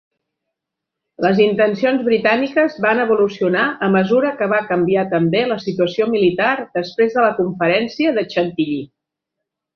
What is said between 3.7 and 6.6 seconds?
a mesura que va canviar també la situació militar